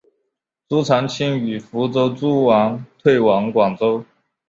[0.67, 4.03] 朱常清与福州诸王退往广州。